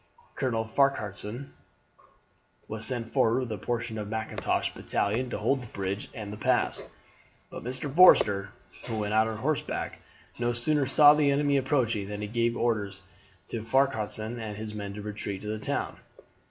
Colonel 0.33 0.63
Farquharson 0.63 1.53
was 2.67 2.87
sent 2.87 3.13
forward 3.13 3.41
with 3.41 3.51
a 3.51 3.57
portion 3.59 3.99
of 3.99 4.07
Mackintosh's 4.09 4.73
battalion 4.73 5.29
to 5.29 5.37
hold 5.37 5.61
the 5.61 5.67
bridge 5.67 6.09
and 6.15 6.33
the 6.33 6.37
pass; 6.37 6.81
but 7.51 7.63
Mr. 7.63 7.87
Forster, 7.93 8.49
who 8.87 8.97
went 8.97 9.13
out 9.13 9.27
on 9.27 9.37
horseback, 9.37 9.99
no 10.39 10.53
sooner 10.53 10.87
saw 10.87 11.13
the 11.13 11.29
enemy 11.29 11.55
approaching 11.57 12.09
than 12.09 12.19
he 12.23 12.27
gave 12.27 12.57
orders 12.57 13.03
to 13.49 13.61
Farquharson 13.61 14.39
and 14.39 14.57
his 14.57 14.73
men 14.73 14.95
to 14.95 15.03
retreat 15.03 15.43
to 15.43 15.49
the 15.49 15.59
town. 15.59 15.97